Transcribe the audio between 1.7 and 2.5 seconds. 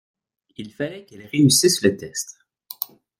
le test.